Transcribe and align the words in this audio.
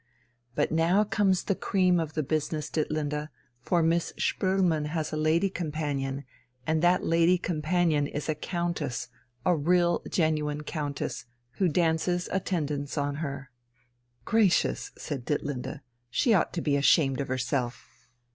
"But 0.55 0.71
now 0.71 1.03
comes 1.03 1.43
the 1.43 1.53
cream 1.53 1.99
of 1.99 2.15
the 2.15 2.23
business, 2.23 2.71
Ditlinde, 2.71 3.29
for 3.59 3.83
Miss 3.83 4.13
Spoelmann 4.17 4.87
has 4.87 5.13
a 5.13 5.15
lady 5.15 5.47
companion, 5.47 6.23
and 6.65 6.81
that 6.81 7.03
lady 7.03 7.37
companion 7.37 8.07
is 8.07 8.27
a 8.27 8.33
countess, 8.33 9.09
a 9.45 9.55
real 9.55 10.01
genuine 10.09 10.63
countess, 10.63 11.25
who 11.57 11.67
dances 11.67 12.27
attendance 12.31 12.97
on 12.97 13.17
her." 13.17 13.51
"Gracious!" 14.25 14.91
said 14.97 15.23
Ditlinde, 15.23 15.81
"she 16.09 16.33
ought 16.33 16.51
to 16.53 16.61
be 16.61 16.75
ashamed 16.75 17.21
of 17.21 17.27
herself. 17.27 18.07